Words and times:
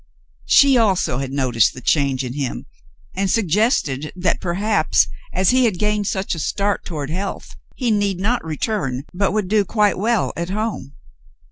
She 0.47 0.77
also 0.79 1.19
had 1.19 1.31
noticed 1.31 1.75
the 1.75 1.79
change 1.79 2.23
in 2.23 2.33
him, 2.33 2.65
and 3.15 3.29
suggested 3.29 4.11
that 4.15 4.41
perhaps, 4.41 5.07
as 5.31 5.51
he 5.51 5.65
had 5.65 5.77
gained 5.77 6.07
such 6.07 6.33
a 6.33 6.39
start 6.39 6.83
toward 6.85 7.11
health, 7.11 7.55
he 7.75 7.91
need 7.91 8.19
not 8.19 8.43
return, 8.43 9.03
but 9.13 9.31
would 9.31 9.47
do 9.47 9.63
quite 9.63 9.99
well 9.99 10.33
at 10.35 10.49
home. 10.49 10.93